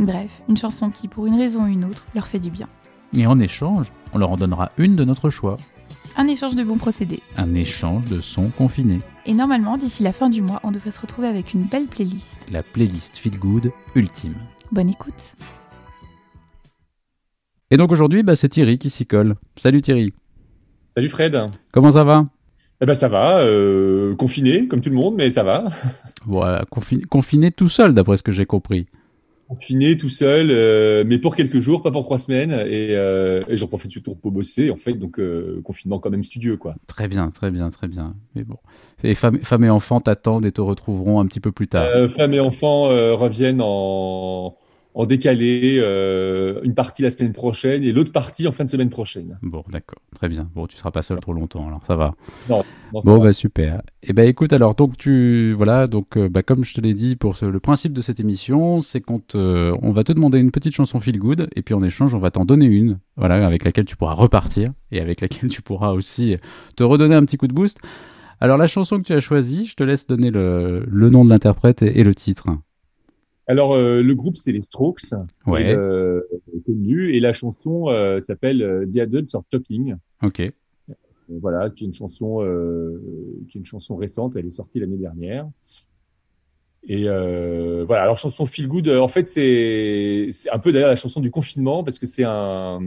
Bref, 0.00 0.42
une 0.48 0.56
chanson 0.56 0.90
qui, 0.90 1.08
pour 1.08 1.26
une 1.26 1.36
raison 1.36 1.64
ou 1.64 1.66
une 1.66 1.84
autre, 1.84 2.06
leur 2.14 2.26
fait 2.26 2.38
du 2.38 2.50
bien. 2.50 2.68
Et 3.14 3.26
en 3.26 3.38
échange, 3.38 3.92
on 4.14 4.18
leur 4.18 4.30
en 4.30 4.36
donnera 4.36 4.72
une 4.78 4.96
de 4.96 5.04
notre 5.04 5.28
choix. 5.30 5.56
Un 6.16 6.26
échange 6.26 6.54
de 6.54 6.62
bons 6.62 6.78
procédés. 6.78 7.20
Un 7.36 7.54
échange 7.54 8.06
de 8.06 8.20
sons 8.20 8.50
confinés. 8.56 9.00
Et 9.26 9.34
normalement, 9.34 9.76
d'ici 9.76 10.02
la 10.02 10.12
fin 10.14 10.30
du 10.30 10.40
mois, 10.42 10.60
on 10.64 10.70
devrait 10.72 10.90
se 10.90 11.00
retrouver 11.00 11.28
avec 11.28 11.52
une 11.52 11.64
belle 11.64 11.86
playlist. 11.86 12.30
La 12.50 12.62
playlist 12.62 13.16
Feel 13.18 13.38
Good 13.38 13.72
ultime. 13.94 14.34
Bonne 14.72 14.88
écoute. 14.88 15.34
Et 17.70 17.76
donc 17.76 17.92
aujourd'hui, 17.92 18.22
bah, 18.22 18.36
c'est 18.36 18.48
Thierry 18.48 18.78
qui 18.78 18.90
s'y 18.90 19.06
colle. 19.06 19.36
Salut 19.56 19.82
Thierry. 19.82 20.12
Salut 20.86 21.08
Fred. 21.08 21.38
Comment 21.72 21.92
ça 21.92 22.04
va? 22.04 22.26
Eh 22.82 22.86
ben 22.86 22.94
ça 22.94 23.08
va, 23.08 23.40
euh, 23.40 24.14
confiné 24.16 24.66
comme 24.66 24.80
tout 24.80 24.88
le 24.88 24.96
monde, 24.96 25.14
mais 25.16 25.28
ça 25.28 25.42
va. 25.42 25.64
Voilà, 26.26 26.64
confi- 26.70 27.04
confiné 27.04 27.50
tout 27.50 27.68
seul 27.68 27.92
d'après 27.94 28.16
ce 28.16 28.22
que 28.22 28.32
j'ai 28.32 28.46
compris. 28.46 28.86
Confiné 29.50 29.96
tout 29.96 30.08
seul, 30.08 30.52
euh, 30.52 31.02
mais 31.04 31.18
pour 31.18 31.34
quelques 31.34 31.58
jours, 31.58 31.82
pas 31.82 31.90
pour 31.90 32.04
trois 32.04 32.18
semaines, 32.18 32.52
et, 32.52 32.94
euh, 32.94 33.42
et 33.48 33.56
j'en 33.56 33.66
profite 33.66 33.90
surtout 33.90 34.14
pour 34.14 34.30
bosser 34.30 34.70
en 34.70 34.76
fait, 34.76 34.92
donc 34.92 35.18
euh, 35.18 35.60
confinement 35.64 35.98
quand 35.98 36.08
même 36.08 36.22
studieux 36.22 36.56
quoi. 36.56 36.76
Très 36.86 37.08
bien, 37.08 37.32
très 37.32 37.50
bien, 37.50 37.68
très 37.70 37.88
bien. 37.88 38.14
Mais 38.36 38.44
bon. 38.44 38.58
Et 39.02 39.16
femme, 39.16 39.40
femme 39.42 39.64
et 39.64 39.70
enfants 39.70 39.98
t'attendent 39.98 40.46
et 40.46 40.52
te 40.52 40.60
retrouveront 40.60 41.18
un 41.18 41.26
petit 41.26 41.40
peu 41.40 41.50
plus 41.50 41.66
tard. 41.66 41.88
Femmes 42.12 42.34
et 42.34 42.38
enfants 42.38 42.84
reviennent 42.84 43.60
en, 43.60 44.54
en 44.94 45.06
décalé, 45.06 45.78
euh, 45.82 46.60
une 46.64 46.74
partie 46.74 47.02
la 47.02 47.10
semaine 47.10 47.32
prochaine 47.32 47.84
et 47.84 47.92
l'autre 47.92 48.12
partie 48.12 48.46
en 48.48 48.52
fin 48.52 48.64
de 48.64 48.68
semaine 48.68 48.90
prochaine. 48.90 49.38
Bon, 49.42 49.62
d'accord, 49.70 49.98
très 50.16 50.28
bien. 50.28 50.50
Bon, 50.54 50.66
tu 50.66 50.76
seras 50.76 50.90
pas 50.90 51.02
seul 51.02 51.20
trop 51.20 51.32
longtemps, 51.32 51.66
alors 51.68 51.84
ça 51.86 51.94
va. 51.96 52.14
Non, 52.48 52.64
Bon, 53.04 53.18
va. 53.18 53.24
bah 53.26 53.32
super. 53.32 53.82
Et 54.02 54.12
ben 54.12 54.28
écoute, 54.28 54.52
alors 54.52 54.74
donc 54.74 54.96
tu 54.98 55.52
voilà, 55.56 55.86
donc 55.86 56.16
euh, 56.16 56.28
bah, 56.28 56.42
comme 56.42 56.64
je 56.64 56.74
te 56.74 56.80
l'ai 56.80 56.92
dit 56.92 57.14
pour 57.16 57.36
ce- 57.36 57.44
le 57.46 57.60
principe 57.60 57.92
de 57.92 58.00
cette 58.00 58.18
émission, 58.20 58.80
c'est 58.80 59.00
qu'on 59.00 59.20
te, 59.20 59.72
on 59.80 59.92
va 59.92 60.02
te 60.04 60.12
demander 60.12 60.38
une 60.38 60.50
petite 60.50 60.74
chanson 60.74 60.98
feel 60.98 61.18
good 61.18 61.48
et 61.54 61.62
puis 61.62 61.72
en 61.74 61.82
échange 61.84 62.14
on 62.14 62.18
va 62.18 62.30
t'en 62.32 62.44
donner 62.44 62.66
une, 62.66 62.98
voilà, 63.16 63.46
avec 63.46 63.64
laquelle 63.64 63.84
tu 63.84 63.96
pourras 63.96 64.14
repartir 64.14 64.72
et 64.90 65.00
avec 65.00 65.20
laquelle 65.20 65.48
tu 65.50 65.62
pourras 65.62 65.92
aussi 65.92 66.36
te 66.76 66.82
redonner 66.82 67.14
un 67.14 67.24
petit 67.24 67.36
coup 67.36 67.46
de 67.46 67.54
boost. 67.54 67.78
Alors 68.40 68.56
la 68.56 68.66
chanson 68.66 68.98
que 68.98 69.04
tu 69.04 69.12
as 69.12 69.20
choisie, 69.20 69.66
je 69.66 69.76
te 69.76 69.84
laisse 69.84 70.06
donner 70.06 70.30
le, 70.30 70.84
le 70.88 71.10
nom 71.10 71.24
de 71.24 71.30
l'interprète 71.30 71.82
et, 71.82 72.00
et 72.00 72.04
le 72.04 72.14
titre. 72.14 72.48
Alors 73.50 73.72
euh, 73.74 74.00
le 74.02 74.14
groupe 74.14 74.36
c'est 74.36 74.52
les 74.52 74.60
Strokes, 74.60 75.00
Ouais. 75.46 75.74
euh, 75.76 76.20
connu, 76.64 77.12
et 77.14 77.20
la 77.20 77.32
chanson 77.32 77.88
euh, 77.88 78.20
s'appelle 78.20 78.62
euh, 78.62 78.86
The 78.86 78.98
Adults 78.98 79.34
Are 79.34 79.42
Talking. 79.50 79.96
Ok. 80.22 80.40
Euh, 80.40 80.52
voilà, 81.40 81.68
qui 81.70 81.84
est 81.84 81.86
une 81.88 81.92
chanson, 81.92 82.42
euh, 82.44 83.00
qui 83.48 83.58
est 83.58 83.60
une 83.60 83.64
chanson 83.64 83.96
récente. 83.96 84.34
Elle 84.36 84.46
est 84.46 84.50
sortie 84.50 84.78
l'année 84.78 84.96
dernière. 84.96 85.48
Et 86.84 87.08
euh, 87.08 87.84
voilà. 87.86 88.02
Alors 88.04 88.18
chanson 88.18 88.46
feel 88.46 88.66
good. 88.68 88.88
En 88.88 89.08
fait, 89.08 89.26
c'est 89.26 90.28
c'est 90.30 90.50
un 90.50 90.58
peu 90.58 90.70
d'ailleurs 90.72 90.88
la 90.88 90.96
chanson 90.96 91.20
du 91.20 91.30
confinement 91.30 91.82
parce 91.84 91.98
que 91.98 92.06
c'est 92.06 92.24
un 92.24 92.80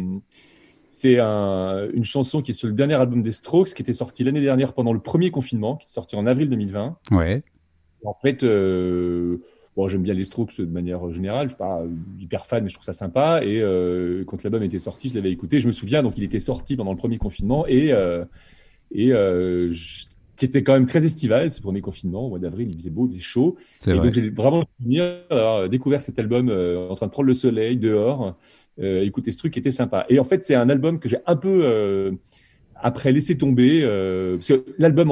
c'est 0.90 1.19
un, 1.19 1.90
une 1.94 2.03
chanson 2.03 2.41
qui 2.41 2.52
est 2.52 2.53
sur 2.53 2.68
le 2.68 2.73
dernier 2.73 2.94
album 2.96 3.22
des 3.23 3.31
Strokes 3.31 3.73
qui 3.73 3.81
était 3.81 3.94
sorti 3.94 4.23
l'année 4.23 4.41
dernière 4.41 4.73
pendant 4.73 4.94
le 4.94 5.00
premier 5.00 5.29
confinement, 5.31 5.75
qui 5.78 5.88
est 5.88 5.91
sorti 5.91 6.16
en 6.16 6.25
avril 6.25 6.50
2020. 6.50 6.97
Ouais. 7.12 7.44
En 8.06 8.13
fait, 8.13 8.44
euh, 8.44 9.38
bon, 9.75 9.88
j'aime 9.88 10.03
bien 10.03 10.13
les 10.13 10.23
Strokes 10.23 10.59
de 10.59 10.66
manière 10.66 11.11
générale. 11.11 11.47
Je 11.47 11.53
suis 11.53 11.57
pas 11.57 11.84
hyper 12.19 12.45
fan, 12.45 12.63
mais 12.63 12.69
je 12.69 12.75
trouve 12.75 12.85
ça 12.85 12.94
sympa. 12.94 13.41
Et 13.44 13.61
euh, 13.61 14.23
quand 14.25 14.44
l'album 14.44 14.63
était 14.63 14.79
sorti, 14.79 15.09
je 15.09 15.16
l'avais 15.16 15.31
écouté. 15.31 15.59
Je 15.59 15.67
me 15.67 15.72
souviens, 15.72 16.03
donc 16.03 16.17
il 16.17 16.23
était 16.23 16.39
sorti 16.39 16.75
pendant 16.75 16.91
le 16.91 16.97
premier 16.97 17.17
confinement 17.17 17.66
et 17.67 17.91
euh, 17.91 18.25
et 18.91 19.13
euh, 19.13 19.69
je- 19.69 20.06
qui 20.35 20.45
était 20.45 20.63
quand 20.63 20.73
même 20.73 20.88
très 20.88 21.06
estival 21.06 21.51
ce 21.51 21.61
premier 21.61 21.81
confinement. 21.81 22.25
Au 22.25 22.29
mois 22.29 22.39
d'avril, 22.39 22.67
il 22.72 22.78
faisait 22.78 22.89
beau, 22.89 23.06
il 23.06 23.11
faisait 23.11 23.22
chaud. 23.22 23.56
Et 23.85 23.94
vrai. 23.94 24.06
donc 24.06 24.13
j'ai 24.13 24.29
vraiment 24.31 24.63
d'avoir 25.29 25.69
découvert 25.69 26.01
cet 26.01 26.17
album 26.17 26.50
en 26.50 26.95
train 26.95 27.05
de 27.05 27.11
prendre 27.11 27.28
le 27.28 27.35
soleil 27.35 27.78
dehors, 27.78 28.35
écouter 28.81 29.31
ce 29.31 29.38
truc 29.38 29.53
qui 29.53 29.59
était 29.59 29.69
sympa. 29.72 30.05
Et 30.09 30.19
en 30.19 30.23
fait, 30.23 30.44
c'est 30.44 30.55
un 30.55 30.69
album 30.69 30.97
que 31.00 31.07
j'ai 31.07 31.19
un 31.28 31.35
peu 31.35 32.17
après 32.75 33.11
laissé 33.11 33.38
tomber 33.38 33.81
euh, 33.84 34.35
parce 34.35 34.50
que 34.50 34.66
l'album 34.78 35.11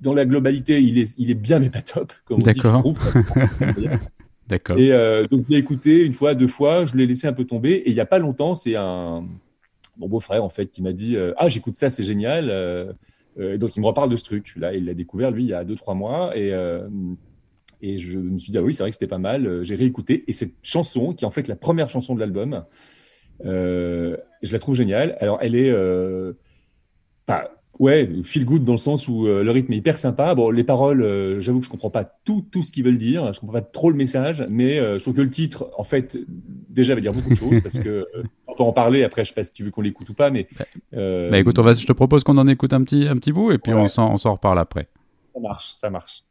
dans 0.00 0.14
la 0.14 0.24
globalité, 0.24 0.80
il 0.80 0.98
est 0.98 1.14
il 1.18 1.30
est 1.30 1.34
bien 1.34 1.58
mais 1.58 1.70
pas 1.70 1.82
top 1.82 2.12
comme 2.24 2.40
on 2.40 2.42
dit, 2.42 2.50
je 2.56 2.62
D'accord. 2.62 2.80
trouve. 2.80 2.98
D'accord. 4.48 4.78
Et 4.78 4.92
euh, 4.92 5.26
donc 5.26 5.44
je 5.46 5.52
l'ai 5.52 5.58
écouté 5.58 6.04
une 6.04 6.14
fois, 6.14 6.34
deux 6.34 6.48
fois, 6.48 6.86
je 6.86 6.96
l'ai 6.96 7.06
laissé 7.06 7.26
un 7.26 7.32
peu 7.34 7.44
tomber. 7.44 7.72
Et 7.72 7.90
il 7.90 7.94
y 7.94 8.00
a 8.00 8.06
pas 8.06 8.18
longtemps, 8.18 8.54
c'est 8.54 8.76
un 8.76 9.26
mon 9.98 10.08
beau-frère 10.08 10.44
en 10.44 10.48
fait 10.48 10.66
qui 10.70 10.80
m'a 10.80 10.92
dit 10.92 11.16
euh, 11.16 11.32
ah 11.36 11.48
j'écoute 11.48 11.74
ça, 11.74 11.90
c'est 11.90 12.02
génial. 12.04 12.48
Euh, 12.50 12.92
et 13.38 13.58
donc 13.58 13.76
il 13.76 13.80
me 13.80 13.86
reparle 13.86 14.10
de 14.10 14.16
ce 14.16 14.24
truc. 14.24 14.54
Là, 14.56 14.72
il 14.74 14.86
l'a 14.86 14.94
découvert 14.94 15.30
lui 15.30 15.44
il 15.44 15.50
y 15.50 15.54
a 15.54 15.64
deux 15.64 15.76
trois 15.76 15.94
mois 15.94 16.36
et 16.36 16.52
et 17.80 17.98
je 17.98 18.18
me 18.18 18.38
suis 18.38 18.50
dit 18.50 18.58
ah 18.58 18.62
oui 18.62 18.74
c'est 18.74 18.82
vrai 18.82 18.90
que 18.90 18.96
c'était 18.96 19.06
pas 19.06 19.18
mal. 19.18 19.62
J'ai 19.62 19.74
réécouté 19.74 20.24
et 20.26 20.32
cette 20.32 20.54
chanson 20.62 21.12
qui 21.12 21.24
est 21.24 21.28
en 21.28 21.30
fait 21.30 21.46
la 21.46 21.56
première 21.56 21.90
chanson 21.90 22.14
de 22.14 22.20
l'album, 22.20 22.64
je 23.44 24.16
la 24.52 24.58
trouve 24.58 24.74
géniale. 24.74 25.16
Alors 25.20 25.38
elle 25.42 25.54
est 25.54 25.72
pas 27.26 27.57
Ouais, 27.78 28.10
feel 28.24 28.44
good 28.44 28.64
dans 28.64 28.72
le 28.72 28.78
sens 28.78 29.06
où 29.06 29.26
euh, 29.28 29.44
le 29.44 29.50
rythme 29.52 29.72
est 29.72 29.76
hyper 29.76 29.98
sympa. 29.98 30.34
Bon, 30.34 30.50
les 30.50 30.64
paroles, 30.64 31.00
euh, 31.02 31.40
j'avoue 31.40 31.60
que 31.60 31.64
je 31.64 31.70
comprends 31.70 31.90
pas 31.90 32.04
tout, 32.24 32.44
tout 32.50 32.62
ce 32.62 32.72
qu'ils 32.72 32.84
veulent 32.84 32.98
dire. 32.98 33.32
Je 33.32 33.38
comprends 33.38 33.54
pas 33.54 33.60
trop 33.62 33.88
le 33.90 33.96
message, 33.96 34.44
mais 34.50 34.80
euh, 34.80 34.98
je 34.98 35.04
trouve 35.04 35.14
que 35.14 35.20
le 35.22 35.30
titre, 35.30 35.70
en 35.78 35.84
fait, 35.84 36.18
déjà 36.26 36.96
veut 36.96 37.00
dire 37.00 37.12
beaucoup 37.12 37.30
de 37.30 37.34
choses 37.36 37.60
parce 37.60 37.78
que 37.78 37.88
euh, 37.88 38.22
on 38.48 38.54
peut 38.56 38.64
en 38.64 38.72
parler. 38.72 39.04
Après, 39.04 39.24
je 39.24 39.28
sais 39.28 39.34
pas 39.34 39.44
si 39.44 39.52
tu 39.52 39.62
veux 39.62 39.70
qu'on 39.70 39.82
l'écoute 39.82 40.08
ou 40.10 40.14
pas, 40.14 40.30
mais 40.30 40.48
euh, 40.94 41.30
Bah 41.30 41.38
écoute, 41.38 41.56
on 41.58 41.62
va, 41.62 41.72
je 41.72 41.86
te 41.86 41.92
propose 41.92 42.24
qu'on 42.24 42.36
en 42.38 42.48
écoute 42.48 42.72
un 42.72 42.82
petit, 42.82 43.06
un 43.06 43.14
petit 43.14 43.30
bout 43.32 43.52
et 43.52 43.58
puis 43.58 43.72
Ouais. 43.72 43.80
on 43.80 43.86
s'en, 43.88 44.12
on 44.12 44.18
s'en 44.18 44.32
reparle 44.32 44.58
après. 44.58 44.88
ça 45.32 45.40
marche, 45.40 45.72
ça 45.74 45.90
marche. 45.90 46.22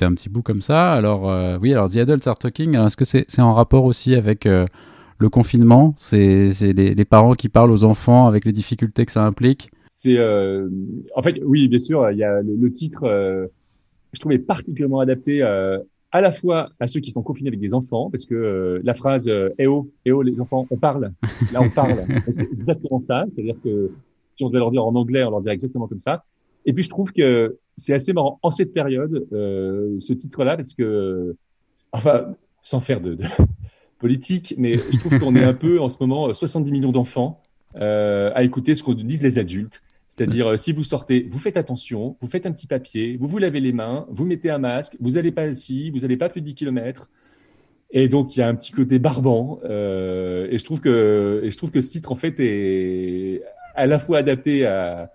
Écouté 0.00 0.04
un 0.04 0.14
petit 0.14 0.28
bout 0.28 0.42
comme 0.42 0.62
ça. 0.62 0.92
Alors, 0.92 1.30
euh, 1.30 1.58
oui, 1.60 1.72
alors 1.72 1.90
The 1.90 1.96
Adults 1.96 2.26
Are 2.26 2.38
Talking, 2.38 2.76
est-ce 2.76 2.96
que 2.96 3.04
c'est 3.04 3.24
c'est 3.28 3.42
en 3.42 3.54
rapport 3.54 3.84
aussi 3.84 4.14
avec 4.14 4.46
euh, 4.46 4.66
le 5.18 5.28
confinement? 5.28 5.94
C'est 5.98 6.50
les, 6.60 6.94
les 6.94 7.04
parents 7.04 7.34
qui 7.34 7.48
parlent 7.48 7.70
aux 7.70 7.84
enfants 7.84 8.26
avec 8.26 8.44
les 8.44 8.52
difficultés 8.52 9.06
que 9.06 9.12
ça 9.12 9.24
implique? 9.24 9.70
C'est, 9.94 10.16
euh, 10.16 10.68
en 11.14 11.22
fait, 11.22 11.40
oui, 11.44 11.68
bien 11.68 11.78
sûr, 11.78 12.10
il 12.10 12.18
y 12.18 12.24
a 12.24 12.40
le, 12.40 12.56
le 12.56 12.72
titre, 12.72 13.00
je 14.12 14.18
trouvais 14.18 14.38
particulièrement 14.38 15.00
adapté 15.00 15.42
à 16.12 16.20
la 16.20 16.32
fois 16.32 16.70
à 16.80 16.86
ceux 16.86 17.00
qui 17.00 17.10
sont 17.10 17.22
confinés 17.22 17.48
avec 17.48 17.60
des 17.60 17.74
enfants, 17.74 18.10
parce 18.10 18.26
que 18.26 18.34
euh, 18.34 18.80
la 18.82 18.94
phrase 18.94 19.28
euh, 19.28 19.50
Eh 19.58 19.66
oh, 19.66 19.88
eh 20.04 20.12
oh, 20.12 20.22
les 20.22 20.40
enfants, 20.40 20.66
on 20.70 20.76
parle. 20.76 21.12
Là, 21.52 21.62
on 21.62 21.70
parle. 21.70 21.98
c'est 22.26 22.52
exactement 22.52 23.00
ça. 23.00 23.24
C'est-à-dire 23.28 23.56
que 23.62 23.90
si 24.36 24.44
on 24.44 24.48
devait 24.48 24.58
leur 24.58 24.70
dire 24.70 24.84
en 24.84 24.94
anglais, 24.94 25.22
on 25.24 25.30
leur 25.30 25.40
dirait 25.40 25.54
exactement 25.54 25.86
comme 25.86 26.00
ça. 26.00 26.24
Et 26.66 26.72
puis, 26.72 26.84
je 26.84 26.88
trouve 26.88 27.12
que 27.12 27.58
c'est 27.76 27.94
assez 27.94 28.12
marrant 28.12 28.38
en 28.42 28.50
cette 28.50 28.72
période, 28.72 29.26
euh, 29.32 29.98
ce 29.98 30.12
titre-là, 30.12 30.56
parce 30.56 30.74
que, 30.74 31.36
enfin, 31.92 32.34
sans 32.62 32.80
faire 32.80 33.00
de, 33.00 33.18
politique, 34.00 34.54
mais 34.58 34.74
je 34.76 34.98
trouve 34.98 35.18
qu'on 35.20 35.36
est 35.36 35.44
un 35.44 35.54
peu 35.54 35.80
en 35.80 35.88
ce 35.88 35.98
moment 36.00 36.28
euh, 36.28 36.32
70 36.32 36.72
millions 36.72 36.90
d'enfants 36.90 37.40
euh, 37.76 38.32
à 38.34 38.42
écouter 38.42 38.74
ce 38.74 38.82
qu'on 38.82 38.94
disent 38.94 39.22
les 39.22 39.38
adultes. 39.38 39.82
C'est-à-dire, 40.08 40.48
euh, 40.48 40.56
si 40.56 40.72
vous 40.72 40.82
sortez, 40.82 41.28
vous 41.30 41.38
faites 41.38 41.56
attention, 41.56 42.16
vous 42.20 42.26
faites 42.26 42.46
un 42.46 42.52
petit 42.52 42.66
papier, 42.66 43.16
vous 43.20 43.28
vous 43.28 43.38
lavez 43.38 43.60
les 43.60 43.72
mains, 43.72 44.06
vous 44.10 44.26
mettez 44.26 44.50
un 44.50 44.58
masque, 44.58 44.96
vous 44.98 45.12
n'allez 45.12 45.30
pas 45.30 45.46
ici, 45.46 45.90
vous 45.90 46.00
n'allez 46.00 46.16
pas 46.16 46.28
plus 46.28 46.40
de 46.40 46.46
10 46.46 46.54
kilomètres. 46.54 47.10
Et 47.92 48.08
donc, 48.08 48.34
il 48.34 48.40
y 48.40 48.42
a 48.42 48.48
un 48.48 48.54
petit 48.54 48.72
côté 48.72 48.98
barbant. 48.98 49.60
et 49.64 50.56
je 50.56 50.64
trouve 50.64 50.80
que, 50.80 51.40
et 51.42 51.50
je 51.50 51.56
trouve 51.56 51.72
que 51.72 51.80
ce 51.80 51.90
titre, 51.90 52.12
en 52.12 52.14
fait, 52.14 52.38
est 52.38 53.42
à 53.74 53.86
la 53.86 53.98
fois 53.98 54.18
adapté 54.18 54.64
à, 54.64 55.10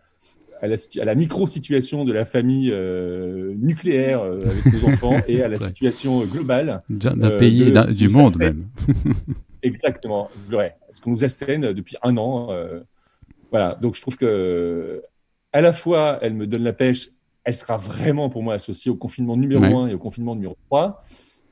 à 0.62 0.68
la, 0.68 0.78
situ- 0.78 1.02
à 1.02 1.06
la 1.06 1.16
micro-situation 1.16 2.06
de 2.06 2.14
la 2.14 2.26
famille 2.26 2.70
euh, 2.72 3.54
nucléaire 3.58 4.22
euh, 4.22 4.42
avec 4.46 4.66
les 4.74 4.86
enfants 4.86 5.22
et 5.28 5.42
à 5.44 5.48
la 5.48 5.56
situation 5.68 6.24
globale. 6.26 6.82
D'un 6.90 7.20
Euh, 7.22 7.38
pays 7.38 7.64
et 7.64 7.72
de- 7.72 7.92
du 7.92 8.08
de 8.08 8.12
monde 8.12 8.36
même. 8.38 8.68
Exactement. 9.64 10.30
Ouais. 10.52 10.74
Ce 10.92 11.02
qu'on 11.02 11.12
nous 11.12 11.24
assène 11.26 11.74
depuis 11.74 11.96
un 12.04 12.16
an. 12.18 12.50
voilà. 13.52 13.76
Donc, 13.82 13.96
je 13.96 14.02
trouve 14.02 14.16
que, 14.18 15.02
à 15.54 15.62
la 15.62 15.74
fois, 15.74 16.20
elle 16.22 16.34
me 16.36 16.46
donne 16.48 16.64
la 16.64 16.74
pêche. 16.74 17.10
Elle 17.44 17.56
sera 17.56 17.78
vraiment 17.78 18.30
pour 18.30 18.44
moi 18.44 18.54
associée 18.56 18.92
au 18.92 18.96
confinement 18.96 19.38
numéro 19.38 19.62
Ouais. 19.64 19.74
1 19.74 19.88
et 19.88 19.94
au 19.94 20.00
confinement 20.00 20.36
numéro 20.36 20.56
3. 20.70 20.98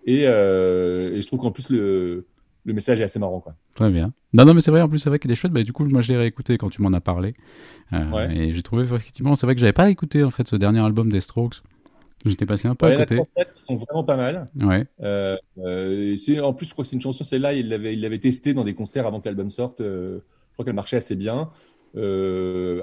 Et, 0.06 0.22
et 0.24 1.22
je 1.22 1.26
trouve 1.28 1.40
qu'en 1.40 1.52
plus, 1.52 1.70
le, 1.70 2.26
le 2.66 2.74
message 2.74 3.02
est 3.02 3.04
assez 3.04 3.20
marrant. 3.20 3.40
Quoi. 3.40 3.56
Très 3.76 3.90
bien. 3.90 4.14
Non, 4.34 4.46
non, 4.46 4.54
mais 4.54 4.62
c'est 4.62 4.72
vrai, 4.72 4.82
en 4.82 4.90
plus, 4.90 5.00
c'est 5.00 5.10
vrai 5.10 5.20
qu'elle 5.20 5.32
est 5.32 5.36
chouette. 5.36 5.52
Bah, 5.52 5.64
du 5.64 5.74
coup, 5.74 5.86
moi, 5.86 6.02
je 6.02 6.12
l'ai 6.12 6.18
réécouté 6.18 6.58
quand 6.58 6.70
tu 6.70 6.82
m'en 6.82 6.94
as 6.94 7.02
parlé. 7.02 7.34
Euh, 7.92 8.10
Ouais. 8.12 8.36
Et 8.36 8.54
j'ai 8.54 8.62
trouvé, 8.64 8.84
effectivement, 8.84 9.36
c'est 9.36 9.46
vrai 9.46 9.56
que 9.56 9.62
j'avais 9.62 9.74
pas 9.74 9.90
écouté, 9.90 10.24
en 10.24 10.32
fait, 10.32 10.48
ce 10.48 10.56
dernier 10.56 10.84
album 10.84 11.12
des 11.12 11.22
Strokes. 11.22 11.62
J'étais 12.26 12.46
passé 12.46 12.70
un 12.70 12.76
peu 12.76 12.86
Ouais, 12.86 12.96
à 12.96 13.00
côté. 13.00 13.16
34 13.18 13.54
qui 13.54 13.62
sont 13.62 13.76
vraiment 13.76 14.04
pas 14.06 14.16
mal. 14.16 14.46
Ouais, 14.62 14.86
Euh, 15.02 15.36
euh, 15.58 16.16
c'est, 16.16 16.40
en 16.40 16.54
plus, 16.54 16.68
je 16.68 16.72
crois 16.72 16.84
que 16.84 16.90
c'est 16.90 16.96
une 16.96 17.02
chanson, 17.02 17.24
celle-là, 17.26 17.54
il 17.54 17.68
l'avait, 17.68 17.94
il 17.94 18.02
l'avait 18.02 18.20
testée 18.20 18.54
dans 18.54 18.64
des 18.64 18.74
concerts 18.76 19.06
avant 19.06 19.20
que 19.20 19.26
l'album 19.28 19.50
sorte. 19.50 19.80
je 19.82 20.20
crois 20.54 20.64
qu'elle 20.64 20.74
marchait 20.74 20.98
assez 20.98 21.16
bien. 21.16 21.50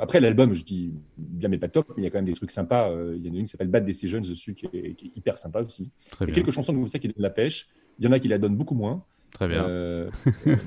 Après, 0.00 0.20
l'album, 0.20 0.52
je 0.52 0.64
dis 0.64 0.92
bien, 1.16 1.48
mais 1.48 1.58
pas 1.58 1.68
top, 1.68 1.88
mais 1.96 2.02
il 2.02 2.04
y 2.04 2.06
a 2.06 2.10
quand 2.10 2.18
même 2.18 2.26
des 2.26 2.34
trucs 2.34 2.50
sympas. 2.50 2.90
Il 3.16 3.26
y 3.26 3.30
en 3.30 3.34
a 3.34 3.36
une 3.38 3.44
qui 3.44 3.50
s'appelle 3.50 3.68
Bad 3.68 3.84
Decisions 3.86 4.20
dessus, 4.20 4.54
qui 4.54 4.66
est, 4.66 4.94
qui 4.94 5.06
est 5.06 5.16
hyper 5.16 5.38
sympa 5.38 5.62
aussi. 5.62 5.90
Il 6.20 6.28
y 6.28 6.30
a 6.30 6.34
quelques 6.34 6.50
chansons 6.50 6.74
comme 6.74 6.86
ça 6.88 6.98
qui 6.98 7.08
donnent 7.08 7.16
la 7.22 7.30
pêche. 7.30 7.68
Il 7.98 8.04
y 8.04 8.08
en 8.08 8.12
a 8.12 8.18
qui 8.18 8.28
la 8.28 8.38
donnent 8.38 8.56
beaucoup 8.56 8.74
moins. 8.74 9.04
Très 9.32 9.48
bien. 9.48 9.64
Euh, 9.64 10.08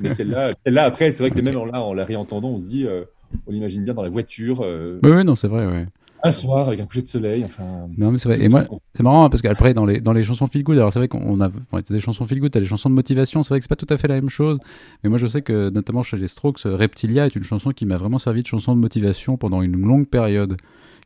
mais 0.01 0.09
celle-là, 0.09 0.53
celle-là, 0.65 0.83
après, 0.83 1.11
c'est 1.11 1.23
vrai 1.23 1.31
que 1.31 1.39
même 1.41 1.57
en, 1.57 1.65
là, 1.65 1.81
en 1.81 1.93
la 1.93 2.03
réentendant, 2.03 2.49
on 2.49 2.59
se 2.59 2.65
dit, 2.65 2.85
euh, 2.85 3.03
on 3.47 3.51
l'imagine 3.51 3.83
bien 3.83 3.93
dans 3.93 4.03
la 4.03 4.09
voiture, 4.09 4.61
euh, 4.63 4.99
Oui, 5.03 5.11
oui, 5.11 5.23
non, 5.25 5.35
c'est 5.35 5.47
vrai, 5.47 5.65
ouais. 5.67 5.85
un 6.23 6.31
soir 6.31 6.67
avec 6.67 6.79
un 6.79 6.85
coucher 6.85 7.01
de 7.01 7.07
soleil. 7.07 7.43
Enfin, 7.45 7.87
Non, 7.97 8.11
mais 8.11 8.17
c'est 8.17 8.29
vrai. 8.29 8.41
Et 8.43 8.47
moi, 8.49 8.63
c'est 8.93 9.03
marrant 9.03 9.25
hein, 9.25 9.29
parce 9.29 9.41
qu'après, 9.41 9.73
dans 9.73 9.85
les, 9.85 9.99
dans 9.99 10.13
les 10.13 10.23
chansons 10.23 10.47
feel 10.47 10.63
good, 10.63 10.77
alors 10.77 10.91
c'est 10.93 10.99
vrai 10.99 11.07
qu'on 11.07 11.39
a 11.41 11.49
bon, 11.49 11.61
des 11.89 11.99
chansons 11.99 12.25
feel 12.25 12.39
good, 12.39 12.51
t'as 12.51 12.59
des 12.61 12.65
chansons 12.65 12.89
de 12.89 12.95
motivation. 12.95 13.43
C'est 13.43 13.49
vrai 13.49 13.59
que 13.59 13.65
c'est 13.65 13.69
pas 13.69 13.75
tout 13.75 13.93
à 13.93 13.97
fait 13.97 14.07
la 14.07 14.15
même 14.15 14.29
chose. 14.29 14.57
Mais 15.03 15.09
moi, 15.09 15.17
je 15.19 15.27
sais 15.27 15.41
que, 15.41 15.69
notamment 15.69 16.01
chez 16.03 16.17
les 16.17 16.27
Strokes, 16.29 16.65
euh, 16.65 16.75
Reptilia 16.75 17.25
est 17.25 17.35
une 17.35 17.43
chanson 17.43 17.71
qui 17.71 17.85
m'a 17.85 17.97
vraiment 17.97 18.19
servi 18.19 18.41
de 18.41 18.47
chanson 18.47 18.73
de 18.75 18.79
motivation 18.81 19.37
pendant 19.37 19.61
une 19.61 19.79
longue 19.85 20.07
période. 20.07 20.57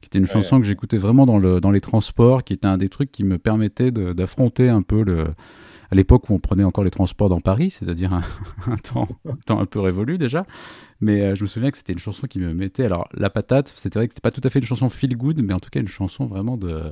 Qui 0.02 0.06
était 0.10 0.20
une 0.20 0.26
Ouais. 0.26 0.30
chanson 0.32 0.60
que 0.62 0.66
j'écoutais 0.68 0.98
vraiment 0.98 1.26
dans, 1.26 1.40
le, 1.40 1.60
dans 1.60 1.72
les 1.72 1.82
transports, 1.82 2.44
qui 2.44 2.54
était 2.54 2.68
un 2.68 2.78
des 2.78 2.88
trucs 2.88 3.12
qui 3.12 3.24
me 3.24 3.40
permettait 3.40 3.90
d'affronter 3.92 4.70
un 4.70 4.84
peu 4.84 5.04
le. 5.04 5.26
À 5.92 5.96
l'époque 5.96 6.30
où 6.30 6.34
on 6.34 6.40
prenait 6.40 6.64
encore 6.64 6.84
les 6.84 6.92
transports 6.92 7.30
dans 7.30 7.40
Paris, 7.42 7.70
c'est-à-dire 7.70 8.14
un, 8.14 8.22
un 8.68 8.78
temps, 8.78 9.08
un 9.26 9.36
temps 9.46 9.60
un 9.60 9.66
peu 9.66 9.80
révolu 9.80 10.18
déjà. 10.18 10.46
Mais 11.02 11.22
euh, 11.22 11.36
je 11.36 11.44
me 11.44 11.48
souviens 11.48 11.72
que 11.72 11.78
c'était 11.78 11.94
une 11.94 12.00
chanson 12.00 12.28
qui 12.28 12.40
me 12.40 12.54
mettait. 12.54 12.86
Alors, 12.86 13.08
La 13.14 13.30
Patate, 13.30 13.74
c'était 13.76 14.00
vrai 14.00 14.08
que 14.08 14.14
c'était 14.14 14.22
pas 14.22 14.32
tout 14.32 14.42
à 14.44 14.50
fait 14.50 14.60
une 14.60 14.66
chanson 14.66 14.90
feel 14.90 15.16
good, 15.18 15.42
mais 15.42 15.54
en 15.54 15.60
tout 15.60 15.70
cas 15.70 15.80
une 15.80 15.88
chanson 15.88 16.26
vraiment 16.26 16.58
de, 16.58 16.84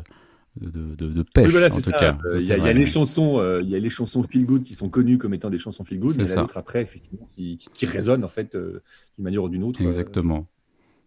de, 0.61 0.95
de, 0.95 1.07
de 1.09 1.23
pêche. 1.23 1.45
Oui, 1.47 1.51
voilà, 1.51 1.67
en 1.67 1.69
c'est 1.69 1.81
tout 1.81 1.91
ça. 1.91 1.99
cas. 1.99 2.17
Euh, 2.25 2.39
Il 2.39 2.41
Ça, 2.41 2.47
y, 2.47 2.47
c'est 2.47 2.53
a- 2.53 2.57
il 2.57 2.65
y 2.65 2.69
a 2.69 2.73
les 2.73 2.85
chansons, 2.85 3.39
euh, 3.39 3.61
il 3.61 3.69
y 3.69 3.75
a 3.75 3.79
les 3.79 3.89
chansons 3.89 4.23
feel 4.23 4.45
good 4.45 4.63
qui 4.63 4.75
sont 4.75 4.89
connues 4.89 5.17
comme 5.17 5.33
étant 5.33 5.49
des 5.49 5.57
chansons 5.57 5.83
feel 5.83 5.99
good, 5.99 6.15
mais 6.17 6.23
il 6.25 6.29
y 6.29 6.33
a 6.33 6.37
d'autres 6.37 6.57
après, 6.57 6.81
effectivement, 6.81 7.27
qui, 7.31 7.57
qui, 7.57 7.69
qui 7.73 7.85
résonnent 7.85 8.23
en 8.23 8.29
fait 8.29 8.55
euh, 8.55 8.81
d'une 9.17 9.23
manière 9.23 9.43
ou 9.43 9.49
d'une 9.49 9.63
autre. 9.63 9.81
Exactement. 9.83 10.47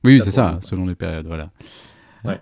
Oui, 0.05 0.21
c'est 0.23 0.33
ça, 0.33 0.59
selon 0.63 0.87
les 0.87 0.95
périodes, 0.95 1.27
voilà. 1.27 1.51
Ouais. 2.25 2.41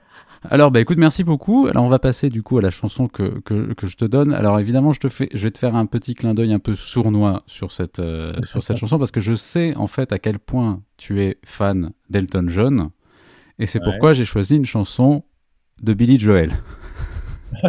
Alors, 0.49 0.71
bah 0.71 0.81
écoute, 0.81 0.99
merci 0.99 1.25
beaucoup. 1.25 1.67
Alors, 1.67 1.85
on 1.85 1.89
va 1.89 1.99
passer 1.99 2.29
du 2.31 2.43
coup 2.43 2.59
à 2.59 2.63
la 2.63 2.71
chanson 2.71 3.09
que, 3.09 3.41
que, 3.41 3.73
que 3.75 3.87
je 3.87 3.97
te 3.97 4.05
donne. 4.05 4.33
Alors, 4.33 4.61
évidemment, 4.61 4.93
je 4.93 5.01
te 5.01 5.09
fais, 5.09 5.29
je 5.35 5.43
vais 5.43 5.51
te 5.51 5.59
faire 5.59 5.75
un 5.75 5.87
petit 5.87 6.15
clin 6.15 6.35
d'œil 6.35 6.53
un 6.53 6.59
peu 6.59 6.75
sournois 6.75 7.43
sur 7.47 7.73
cette, 7.73 7.99
euh, 7.99 8.35
sur 8.45 8.63
cette 8.63 8.77
chanson 8.79 8.99
parce 8.99 9.11
que 9.11 9.21
je 9.21 9.35
sais 9.35 9.75
en 9.77 9.87
fait 9.87 10.13
à 10.13 10.19
quel 10.19 10.39
point 10.39 10.83
tu 10.99 11.23
es 11.23 11.39
fan 11.45 11.91
d'Elton 12.11 12.45
John 12.49 12.91
et 13.59 13.67
c'est 13.67 13.79
Ouais. 13.81 13.85
pourquoi 13.91 14.13
j'ai 14.13 14.25
choisi 14.25 14.57
une 14.57 14.67
chanson 14.67 15.25
de 15.83 15.95
Billy 15.95 16.19
Joel. 16.19 16.53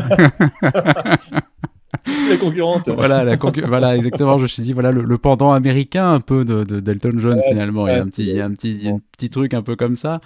La 2.29 2.37
concurrente. 2.37 2.89
voilà, 2.89 3.23
la 3.23 3.37
concu- 3.37 3.65
voilà, 3.65 3.95
exactement. 3.95 4.37
Je 4.37 4.43
me 4.43 4.47
suis 4.47 4.61
dit, 4.63 4.73
voilà, 4.73 4.91
le, 4.91 5.03
le 5.03 5.17
pendant 5.17 5.51
américain 5.51 6.13
un 6.13 6.19
peu 6.19 6.43
de, 6.45 6.63
de- 6.63 6.79
d'Elton 6.79 7.13
John, 7.17 7.37
Ouais, 7.37 7.43
finalement. 7.49 7.87
il, 7.87 7.93
y 7.93 7.97
a 7.97 8.01
un 8.03 8.07
petit, 8.07 8.23
il, 8.23 8.29
y 8.35 8.41
a 8.41 8.45
un 8.45 8.51
petit, 8.51 8.71
il 8.71 8.83
y 8.83 8.89
a 8.89 8.93
un 8.93 8.99
petit 9.17 9.29
truc 9.29 9.53
un 9.53 9.61
peu 9.61 9.75
comme 9.75 9.95
ça. 9.95 10.19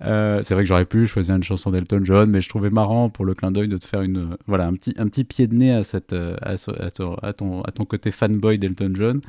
Euh, 0.00 0.40
c'est 0.42 0.54
vrai 0.54 0.62
que 0.62 0.68
j'aurais 0.68 0.84
pu 0.84 1.06
choisir 1.06 1.36
une 1.36 1.42
chanson 1.42 1.70
d'Elton 1.70 2.00
John, 2.04 2.30
mais 2.30 2.40
je 2.40 2.48
trouvais 2.48 2.70
marrant 2.70 3.10
pour 3.10 3.24
le 3.24 3.34
clin 3.34 3.52
d'œil 3.52 3.68
de 3.68 3.76
te 3.76 3.86
faire 3.86 4.02
une, 4.02 4.36
voilà, 4.46 4.66
un, 4.66 4.74
petit, 4.74 4.94
un 4.96 5.06
petit 5.06 5.24
pied 5.24 5.46
de 5.46 5.54
nez 5.54 5.72
à, 5.72 5.84
cette, 5.84 6.12
euh, 6.12 6.36
à, 6.42 6.56
ton, 6.90 7.14
à, 7.62 7.72
ton, 7.72 7.84
côté 7.84 8.10
fanboy 8.10 8.58
d'Elton 8.58 8.92
John. 8.94 9.20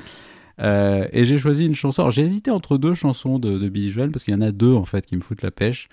Euh, 0.60 1.06
et 1.12 1.24
j'ai 1.24 1.38
choisi 1.38 1.66
une 1.66 1.74
chanson. 1.74 2.08
J'ai 2.10 2.22
hésité 2.22 2.50
entre 2.50 2.78
deux 2.78 2.94
chansons 2.94 3.38
de, 3.38 3.58
de 3.58 3.68
Billy 3.68 3.90
Joel 3.90 4.10
parce 4.10 4.24
qu'il 4.24 4.34
y 4.34 4.36
en 4.36 4.40
a 4.40 4.52
deux 4.52 4.72
en 4.72 4.84
fait 4.84 5.04
qui 5.06 5.16
me 5.16 5.20
foutent 5.20 5.42
la 5.42 5.50
pêche. 5.50 5.88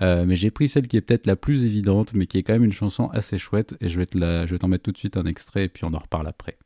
Mais 0.00 0.36
j'ai 0.36 0.52
pris 0.52 0.68
celle 0.68 0.86
qui 0.86 0.96
est 0.96 1.00
peut-être 1.00 1.26
la 1.26 1.34
plus 1.34 1.64
évidente, 1.64 2.14
mais 2.14 2.26
qui 2.26 2.38
est 2.38 2.44
quand 2.44 2.52
même 2.52 2.62
une 2.62 2.72
chanson 2.72 3.08
assez 3.08 3.36
chouette. 3.36 3.74
Et 3.80 3.88
je 3.88 3.98
vais 3.98 4.06
t'en 4.06 4.68
mettre 4.68 4.84
tout 4.84 4.92
de 4.92 4.98
suite 4.98 5.16
un 5.16 5.24
extrait 5.24 5.64
et 5.64 5.68
puis 5.68 5.84
on 5.84 5.92
en 5.92 5.98
reparle 5.98 6.28
après. 6.28 6.56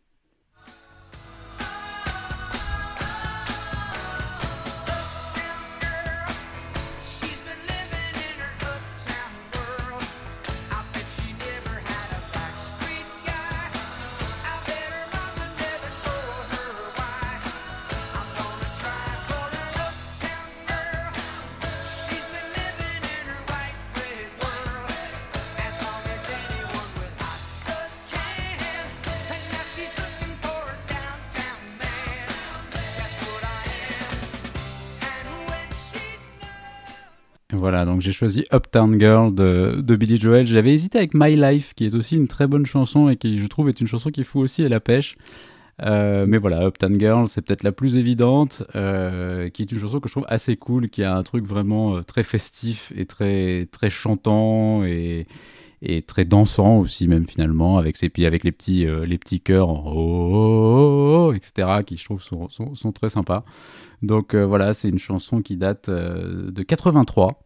Voilà, 37.62 37.84
donc 37.84 38.00
j'ai 38.00 38.10
choisi 38.10 38.42
Uptown 38.52 38.98
Girl 38.98 39.32
de, 39.32 39.80
de 39.80 39.94
Billy 39.94 40.16
Joel. 40.16 40.48
J'avais 40.48 40.72
hésité 40.72 40.98
avec 40.98 41.14
My 41.14 41.36
Life, 41.36 41.74
qui 41.74 41.86
est 41.86 41.94
aussi 41.94 42.16
une 42.16 42.26
très 42.26 42.48
bonne 42.48 42.66
chanson 42.66 43.08
et 43.08 43.14
qui, 43.14 43.38
je 43.38 43.46
trouve, 43.46 43.68
est 43.68 43.80
une 43.80 43.86
chanson 43.86 44.10
qui 44.10 44.24
fout 44.24 44.42
aussi 44.42 44.64
à 44.64 44.68
la 44.68 44.80
pêche. 44.80 45.16
Euh, 45.80 46.26
mais 46.26 46.38
voilà, 46.38 46.66
Uptown 46.66 46.98
Girl, 46.98 47.28
c'est 47.28 47.40
peut-être 47.40 47.62
la 47.62 47.70
plus 47.70 47.94
évidente, 47.94 48.64
euh, 48.74 49.48
qui 49.48 49.62
est 49.62 49.70
une 49.70 49.78
chanson 49.78 50.00
que 50.00 50.08
je 50.08 50.14
trouve 50.14 50.26
assez 50.28 50.56
cool, 50.56 50.90
qui 50.90 51.04
a 51.04 51.16
un 51.16 51.22
truc 51.22 51.46
vraiment 51.46 51.94
euh, 51.94 52.02
très 52.02 52.24
festif 52.24 52.92
et 52.96 53.04
très, 53.04 53.68
très 53.70 53.90
chantant 53.90 54.82
et, 54.82 55.28
et 55.82 56.02
très 56.02 56.24
dansant 56.24 56.78
aussi, 56.78 57.06
même 57.06 57.28
finalement, 57.28 57.78
avec, 57.78 57.96
ses, 57.96 58.08
puis 58.08 58.26
avec 58.26 58.42
les, 58.42 58.50
petits, 58.50 58.86
les 59.06 59.18
petits 59.18 59.40
chœurs 59.40 59.68
en 59.68 59.84
oh, 59.86 59.92
oh, 59.94 60.32
oh, 60.34 61.28
oh, 61.28 61.32
etc., 61.32 61.68
qui 61.86 61.96
je 61.96 62.06
trouve 62.06 62.20
sont, 62.20 62.48
sont, 62.48 62.90
très 62.90 63.08
sympas. 63.08 63.44
Donc 64.02 64.34
voilà, 64.34 64.74
c'est 64.74 64.88
une 64.88 64.98
chanson 64.98 65.42
qui 65.42 65.56
date 65.56 65.88
de 65.88 66.62
83 66.64 67.38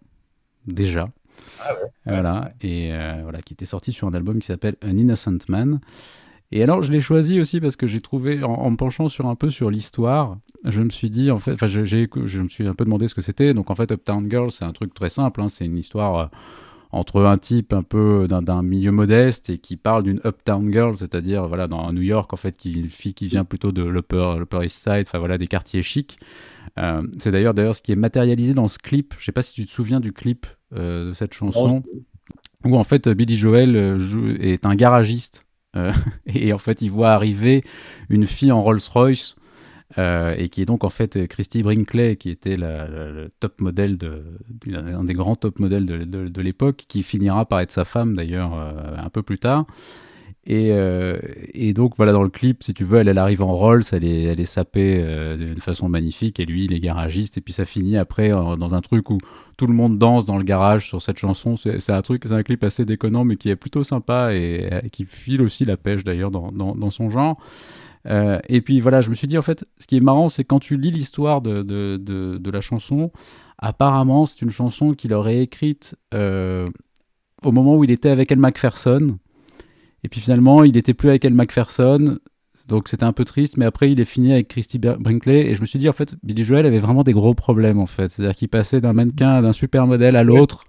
déjà. 0.67 1.09
Voilà, 2.07 2.53
et 2.63 2.93
euh, 2.93 3.21
voilà, 3.23 3.43
qui 3.43 3.53
était 3.53 3.67
sortie 3.67 3.93
sur 3.93 4.07
un 4.09 4.15
album 4.15 4.39
qui 4.39 4.47
s'appelle 4.47 4.77
An 4.85 4.97
Innocent 4.97 5.39
Man. 5.49 5.81
Et 6.53 6.63
alors, 6.63 6.81
je 6.83 6.93
l'ai 6.93 7.01
choisi 7.01 7.41
aussi 7.41 7.61
parce 7.61 7.75
que 7.75 7.89
j'ai 7.89 8.01
trouvé, 8.01 8.45
en, 8.45 8.53
en 8.53 8.71
me 8.71 8.77
penchant 8.77 9.09
sur 9.09 9.27
un 9.27 9.35
peu 9.35 9.51
sur 9.51 9.69
l'histoire, 9.69 10.39
je 10.65 10.81
me 10.81 10.91
suis 10.91 11.11
dit, 11.11 11.31
en 11.33 11.41
fait, 11.41 11.55
enfin, 11.55 11.67
je, 11.67 11.85
je 11.85 12.41
me 12.41 12.49
suis 12.49 12.67
un 12.67 12.75
peu 12.75 12.85
demandé 12.85 13.09
ce 13.09 13.15
que 13.15 13.23
c'était. 13.23 13.53
Donc, 13.53 13.71
en 13.71 13.75
fait, 13.75 13.91
Uptown 13.91 14.31
Girl, 14.31 14.51
c'est 14.53 14.65
un 14.65 14.73
truc 14.73 14.95
très 14.95 15.09
simple. 15.09 15.41
hein, 15.43 15.49
c'est 15.49 15.65
une 15.65 15.77
histoire 15.77 16.17
euh, 16.17 16.27
entre 16.97 17.23
un 17.25 17.39
type 17.39 17.73
un 17.73 17.83
peu 17.83 18.27
d'un, 18.29 18.43
d'un 18.43 18.63
milieu 18.63 18.91
modeste 18.93 19.51
et 19.51 19.59
qui 19.59 19.77
parle 19.77 20.03
d'une 20.05 20.21
Uptown 20.25 20.73
Girl, 20.73 20.97
c'est-à-dire, 20.97 21.47
voilà, 21.49 21.67
dans 21.69 21.93
New 21.93 22.03
York, 22.03 22.33
en 22.33 22.37
fait, 22.37 22.57
qui, 22.57 22.73
une 22.73 22.89
fille 22.89 23.15
qui 23.15 23.27
vient 23.27 23.45
plutôt 23.45 23.73
de 23.73 23.83
l'Upper, 23.85 24.35
l'Upper 24.39 24.65
East 24.65 24.83
Side, 24.83 25.05
enfin, 25.07 25.19
voilà, 25.19 25.39
des 25.39 25.47
quartiers 25.47 25.83
chics. 25.83 26.19
Euh, 26.79 27.03
c'est 27.19 27.31
d'ailleurs, 27.31 27.55
d'ailleurs 27.55 27.75
ce 27.75 27.83
qui 27.83 27.93
est 27.93 27.97
matérialisé 27.97 28.53
dans 28.55 28.69
ce 28.69 28.79
clip. 28.79 29.15
Je 29.19 29.25
sais 29.25 29.33
pas 29.33 29.43
si 29.43 29.55
tu 29.55 29.65
te 29.65 29.71
souviens 29.71 30.01
du 30.01 30.13
clip 30.13 30.47
euh, 30.75 31.09
de 31.11 31.15
cette 31.15 31.33
chanson 31.35 31.83
où 32.65 32.77
en 32.77 32.85
fait 32.85 33.09
Billy 33.09 33.37
Joel 33.37 33.77
euh, 33.77 33.99
joue- 33.99 34.35
est 34.41 34.67
un 34.67 34.75
garagiste 34.75 35.47
euh, 35.77 35.93
et 36.27 36.53
en 36.53 36.59
fait 36.59 36.83
il 36.83 36.91
voit 36.91 37.11
arriver 37.11 37.63
une 38.11 38.27
fille 38.27 38.51
en 38.51 38.63
Rolls 38.63 38.81
Royce 38.93 39.37
euh, 39.99 40.35
et 40.37 40.49
qui 40.49 40.63
est 40.63 40.67
donc 40.67 40.83
en 40.83 40.91
fait 40.91 41.29
Christy 41.29 41.63
Brinkley 41.63 42.17
qui 42.17 42.31
était 42.31 42.57
le 42.57 43.31
top 43.39 43.61
modèle 43.61 43.97
de, 43.97 44.21
un 44.75 45.05
des 45.05 45.15
grands 45.15 45.37
top 45.37 45.61
modèles 45.61 45.87
de, 45.87 45.99
de- 45.99 46.41
l'époque 46.43 46.87
qui 46.89 47.05
finira 47.05 47.45
par 47.45 47.61
être 47.61 47.71
sa 47.71 47.85
femme 47.85 48.17
d'ailleurs 48.17 48.53
euh, 48.55 48.97
un 48.97 49.09
peu 49.11 49.23
plus 49.23 49.39
tard. 49.39 49.65
Et, 50.49 50.71
euh, 50.71 51.19
et 51.55 51.73
donc 51.73 51.97
voilà 51.97 52.13
dans 52.13 52.23
le 52.23 52.29
clip 52.29 52.63
si 52.63 52.73
tu 52.73 52.85
veux 52.85 52.99
elle, 52.99 53.09
elle 53.09 53.19
arrive 53.19 53.43
en 53.43 53.53
Rolls 53.57 53.83
elle 53.91 54.05
est, 54.05 54.23
elle 54.25 54.39
est 54.39 54.45
sapée 54.45 55.03
d'une 55.37 55.61
façon 55.61 55.89
magnifique 55.89 56.39
et 56.39 56.47
lui 56.47 56.65
il 56.67 56.73
est 56.73 56.79
garagiste 56.79 57.39
et 57.39 57.41
puis 57.41 57.53
ça 57.53 57.65
finit 57.65 57.97
après 57.97 58.29
dans 58.31 58.75
un 58.75 58.81
truc 58.81 59.11
où 59.11 59.19
tout 59.57 59.67
le 59.67 59.73
monde 59.73 59.99
danse 59.99 60.25
dans 60.25 60.37
le 60.37 60.45
garage 60.45 60.87
sur 60.87 61.01
cette 61.03 61.19
chanson. 61.19 61.57
C'est 61.57 61.91
un 61.91 62.03
truc 62.03 62.23
c'est 62.27 62.33
un 62.35 62.45
clip 62.45 62.63
assez 62.63 62.85
déconnant 62.85 63.25
mais 63.25 63.37
qui 63.37 63.49
est 63.49 63.57
plutôt 63.57 63.83
sympa 63.83 64.35
et, 64.35 64.71
qui 64.93 65.05
file 65.05 65.43
aussi 65.43 65.65
la 65.65 65.77
pêche 65.77 66.05
d'ailleurs 66.05 66.31
dans, 66.31 66.53
dans 66.53 66.91
son 66.91 67.09
genre 67.11 67.39
euh, 68.09 68.39
et 68.49 68.61
puis 68.61 68.81
voilà, 68.81 69.01
je 69.01 69.11
me 69.11 69.15
suis 69.15 69.27
dit 69.27 69.39
en 69.39 69.43
fait, 69.43 69.65
ce 69.79 69.87
qui 69.87 69.97
est 69.97 70.01
marrant, 70.01 70.29
c'est 70.29 70.45
quand 70.45 70.61
tu 70.61 70.77
lis 70.77 70.91
l'histoire 70.91 71.41
de, 71.43 71.63
de, 71.63 71.97
de, 71.97 72.51
la 72.51 72.61
chanson, 72.61 73.11
apparemment 73.59 74.27
c'est 74.27 74.43
une 74.43 74.51
chanson 74.51 74.95
qu'il 74.95 75.13
aurait 75.13 75.41
écrite 75.41 75.97
euh, 76.15 76.69
au 77.45 77.53
moment 77.53 77.77
où 77.77 77.85
il 77.85 77.91
était 77.91 78.11
avec 78.11 78.31
Elle 78.31 78.39
Macpherson. 78.39 79.19
Et 80.05 80.09
puis 80.09 80.21
finalement, 80.21 80.63
il 80.63 80.77
était 80.77 80.95
plus 80.95 81.09
avec 81.09 81.25
Elle 81.25 81.35
Macpherson. 81.35 82.19
Donc 82.69 82.89
c'était 82.89 83.05
un 83.05 83.13
peu 83.13 83.25
triste, 83.25 83.57
mais 83.57 83.65
après 83.65 83.93
il 83.93 84.01
est 84.01 84.05
fini 84.05 84.33
avec 84.33 84.49
Christy 84.49 84.79
Brinkley 84.79 85.47
et 85.47 85.55
je 85.55 85.61
me 85.61 85.67
suis 85.67 85.79
dit 85.79 85.89
en 85.89 85.93
fait 85.93 86.17
Billy 86.25 86.43
Joel 86.43 86.67
avait 86.67 86.81
vraiment 86.81 87.05
des 87.05 87.13
gros 87.13 87.33
problèmes 87.33 87.79
en 87.79 87.87
fait, 87.87 88.11
c'est-à-dire 88.11 88.35
qu'il 88.35 88.49
passait 88.49 88.81
d'un 88.81 88.93
mannequin, 88.93 89.41
d'un 89.41 89.53
supermodèle 89.53 90.17
à 90.17 90.25
l'autre. 90.25 90.65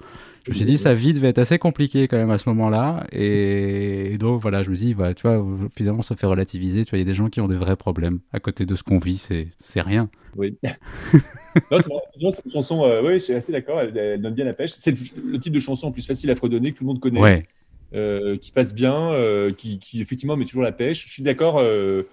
Je 0.48 0.51
me 0.51 0.56
suis 0.56 0.66
dit 0.66 0.77
sa 0.77 0.94
vie 0.94 1.13
devait 1.13 1.27
être 1.27 1.39
assez 1.39 1.60
compliquée 1.60 2.08
quand 2.08 2.18
même 2.18 2.30
à 2.30 2.38
ce 2.38 2.48
moment-là 2.50 3.06
et, 3.12 4.13
et 4.13 4.18
donc 4.18 4.42
voilà 4.42 4.63
je 4.63 4.70
me 4.70 4.75
dis 4.75 4.94
voilà, 4.94 5.13
tu 5.13 5.27
vois 5.27 5.46
finalement 5.75 6.01
ça 6.01 6.16
fait 6.16 6.25
relativiser, 6.25 6.86
tu 6.86 6.92
vois 6.92 7.00
il 7.00 7.01
y 7.01 7.06
a 7.06 7.06
des 7.06 7.13
gens 7.13 7.30
qui 7.30 7.42
ont 7.42 7.48
des 7.48 7.58
vrais 7.58 7.75
problèmes 7.75 8.20
à 8.32 8.39
côté 8.39 8.66
de 8.66 8.75
ce 8.75 8.84
qu'on 8.84 8.98
vit 8.98 9.18
c'est 9.18 9.82
rien. 9.82 10.10
Oui. 10.36 10.58
non, 11.72 11.80
c'est 11.82 12.46
une 12.46 12.51
chanson, 12.51 12.84
euh, 12.84 13.01
oui, 13.04 13.13
je 13.16 13.20
suis 13.20 13.34
assez 13.34 13.51
d'accord, 13.51 13.82
elle, 13.82 13.98
elle 13.98 14.22
donne 14.22 14.36
bien 14.36 14.46
la 14.46 14.54
pêche. 14.54 14.72
C'est 14.72 14.92
le, 14.92 15.32
le 15.32 15.39
type 15.39 15.54
de 15.54 15.60
chanson 15.60 15.92
plus 15.92 16.06
facile 16.06 16.30
à 16.30 16.36
fredonner, 16.36 16.72
que 16.72 16.77
tout 16.77 16.84
le 16.84 16.89
monde 16.89 17.00
connaît, 17.00 17.20
Ouais 17.20 17.46
euh, 17.94 18.38
qui 18.38 18.51
passe 18.51 18.74
bien, 18.74 19.13
euh, 19.13 19.51
qui, 19.54 19.80
qui 19.80 20.01
effectivement 20.01 20.36
met 20.36 20.46
toujours 20.46 20.63
la 20.63 20.72
pêche. 20.72 21.06
Je 21.06 21.12
suis 21.12 21.24
d'accord, 21.24 21.60
euh, 21.60 22.04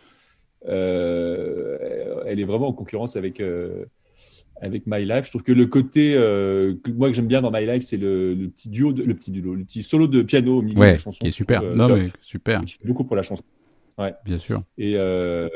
elle 2.26 2.38
est 2.38 2.44
vraiment 2.44 2.68
en 2.68 2.72
concurrence 2.72 3.16
avec, 3.16 3.42
avec 4.61 4.84
My 4.87 5.04
Life. 5.04 5.25
Je 5.26 5.30
trouve 5.30 5.42
que 5.42 5.52
le 5.52 5.66
côté, 5.66 6.14
euh, 6.16 6.75
que 6.82 6.90
moi 6.90 7.08
que 7.11 7.14
j'aime 7.16 7.26
bien 7.26 7.42
dans 7.42 7.50
My 7.50 7.66
Life, 7.66 7.82
c'est 7.84 7.96
le, 7.96 8.34
le 8.34 8.49
petit 8.49 8.68
duo, 8.70 8.92
de- 8.92 9.02
le 9.02 9.14
petit 9.14 9.30
duo, 9.30 9.54
le 9.54 9.64
petit 9.64 9.82
solo 9.82 10.06
de 10.06 10.23
piano 10.23 10.58
au 10.58 10.62
milieu 10.62 10.75
de 10.75 10.80
ouais 10.80 10.92
la 10.92 10.99
chanson. 10.99 11.18
qui 11.20 11.28
est 11.28 11.30
super. 11.30 11.61
trouve, 11.61 11.73
euh, 11.73 11.76
non 11.76 11.88
mais 11.96 12.11
super 12.23 12.61
beaucoup 12.84 13.04
pour 13.04 13.16
la 13.16 13.23
chanson. 13.23 13.44
bien 14.25 14.38
sûr. 14.38 14.61
Et 14.76 14.94
euh, 14.96 15.49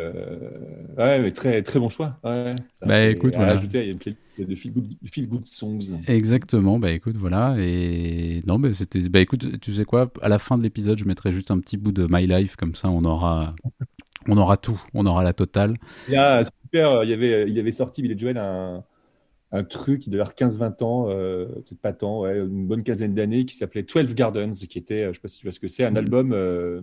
ouais, 0.96 1.20
mais 1.20 1.32
très, 1.32 1.62
très 1.62 1.80
bon 1.80 1.88
choix. 1.88 2.18
Ouais. 2.22 2.54
Bah, 2.86 3.04
écoute, 3.06 3.34
voilà. 3.34 3.54
rajouter, 3.54 3.78
il 3.80 3.84
y 3.86 3.88
a 3.88 3.92
une 3.92 3.98
playlist 3.98 4.20
de 4.38 4.54
feel 4.54 4.72
good, 4.72 4.86
feel 5.12 5.28
good 5.28 5.46
songs. 5.46 5.98
Exactement, 6.06 6.78
bah 6.78 6.92
écoute, 6.92 7.16
voilà. 7.16 7.56
Et 7.58 8.42
non, 8.46 8.58
mais 8.58 8.72
c'était. 8.72 9.00
Bah 9.08 9.18
écoute, 9.20 9.60
tu 9.60 9.74
sais 9.74 9.84
quoi, 9.84 10.12
à 10.22 10.28
la 10.28 10.38
fin 10.38 10.56
de 10.56 10.62
l'épisode, 10.62 10.98
je 10.98 11.04
mettrai 11.04 11.32
juste 11.32 11.50
un 11.50 11.58
petit 11.58 11.76
bout 11.76 11.90
de 11.90 12.06
My 12.08 12.26
Life, 12.26 12.54
comme 12.56 12.74
ça 12.76 12.90
on 12.90 13.04
aura. 13.04 13.54
On 14.30 14.36
aura 14.36 14.56
tout, 14.58 14.78
on 14.94 15.06
aura 15.06 15.24
la 15.24 15.32
totale. 15.32 15.76
Il 16.06 16.12
y 16.12 16.16
a 16.16 16.44
super, 16.72 17.04
il 17.04 17.10
y 17.10 17.12
avait, 17.12 17.48
il 17.48 17.54
y 17.54 17.60
avait 17.60 17.70
sorti 17.72 18.02
Billy 18.02 18.18
Joel 18.18 18.38
un, 18.38 18.84
un 19.52 19.64
truc, 19.64 20.06
il 20.06 20.10
devait 20.10 20.20
avoir 20.22 20.34
15-20 20.36 20.82
ans, 20.84 21.06
euh, 21.08 21.46
peut-être 21.46 21.80
pas 21.80 21.92
tant, 21.92 22.20
ouais, 22.20 22.38
une 22.38 22.66
bonne 22.66 22.82
quinzaine 22.82 23.14
d'années, 23.14 23.44
qui 23.44 23.56
s'appelait 23.56 23.82
12 23.82 24.14
Gardens, 24.14 24.52
qui 24.52 24.78
était, 24.78 25.04
euh, 25.04 25.08
je 25.12 25.14
sais 25.14 25.20
pas 25.22 25.28
si 25.28 25.38
tu 25.38 25.46
vois 25.46 25.52
ce 25.52 25.60
que 25.60 25.68
c'est, 25.68 25.84
un 25.84 25.92
Mm. 25.92 25.96
album, 25.96 26.32
euh, 26.32 26.80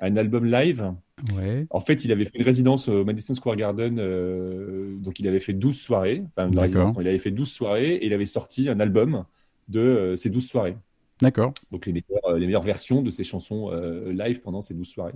un 0.00 0.16
album 0.16 0.44
live. 0.44 0.92
Ouais, 1.36 1.66
En 1.70 1.80
fait, 1.80 2.04
il 2.04 2.12
avait 2.12 2.24
fait 2.24 2.38
une 2.38 2.44
résidence 2.44 2.88
au 2.88 3.04
Madison 3.04 3.34
Square 3.34 3.56
Garden, 3.56 3.98
euh, 3.98 4.94
donc 4.98 5.18
il 5.20 5.26
avait 5.28 5.40
fait 5.40 5.52
12 5.54 5.78
soirées, 5.80 6.22
enfin 6.36 6.48
une 6.50 6.58
résidence, 6.58 6.94
non, 6.94 7.00
il 7.00 7.08
avait 7.08 7.18
fait 7.18 7.30
12 7.30 7.50
soirées 7.50 7.94
et 7.94 8.06
il 8.06 8.12
avait 8.12 8.26
sorti 8.26 8.68
un 8.68 8.78
album 8.80 9.24
de 9.68 9.80
euh, 9.80 10.16
ces 10.16 10.28
12 10.30 10.46
soirées. 10.46 10.76
d'accord. 11.22 11.54
donc 11.70 11.86
les 11.86 11.92
meilleures, 11.92 12.26
euh, 12.28 12.38
les 12.38 12.46
meilleures 12.46 12.62
versions 12.62 13.00
de 13.02 13.10
ces 13.10 13.24
chansons 13.24 13.70
euh, 13.72 14.12
live 14.12 14.40
pendant 14.40 14.60
ces 14.60 14.74
12 14.74 14.86
soirées. 14.88 15.14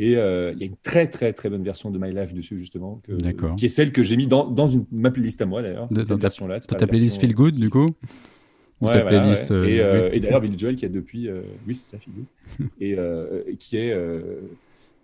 Et 0.00 0.16
euh, 0.16 0.52
il 0.52 0.60
y 0.60 0.62
a 0.62 0.66
une 0.66 0.76
très 0.82 1.08
très 1.08 1.32
très 1.32 1.50
bonne 1.50 1.64
version 1.64 1.90
de 1.90 1.98
My 1.98 2.10
Life 2.12 2.32
dessus 2.32 2.56
justement, 2.58 3.00
que- 3.04 3.54
qui 3.56 3.66
est 3.66 3.68
celle 3.68 3.90
que 3.92 4.02
j'ai 4.02 4.16
mis 4.16 4.26
dans, 4.28 4.46
dans 4.48 4.68
une, 4.68 4.84
ma 4.92 5.10
playlist 5.10 5.40
à 5.42 5.46
moi 5.46 5.60
d'ailleurs. 5.62 5.88
Cette 5.90 6.06
ta- 6.08 6.14
version-là. 6.16 6.60
ta 6.60 6.78
la 6.78 6.86
playlist 6.86 7.14
version, 7.16 7.20
Feel 7.28 7.34
Good, 7.34 7.56
du 7.56 7.68
coup 7.70 7.94
Ou 8.80 8.86
Ouais, 8.86 8.92
ta 8.92 9.02
voilà, 9.02 9.20
playlist. 9.22 9.50
ouais. 9.50 9.56
euh, 9.56 9.64
et, 9.66 9.80
euh, 9.80 10.08
oui. 10.10 10.16
et 10.16 10.20
d'ailleurs 10.20 10.40
Billy 10.40 10.56
Joel 10.56 10.76
qui 10.76 10.84
a 10.84 10.88
depuis, 10.88 11.28
euh, 11.28 11.42
oui 11.66 11.74
c'est 11.74 11.96
ça 11.96 11.98
Feel 11.98 12.12
Good, 12.14 12.68
et 12.80 12.94
euh, 12.96 13.42
qui 13.58 13.76
est, 13.76 13.92
euh, 13.92 14.40